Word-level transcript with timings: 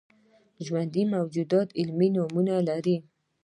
ژوندي 0.65 1.03
موجودات 1.13 1.67
علمي 1.79 2.07
نومونه 2.15 2.55
لري 2.69 2.97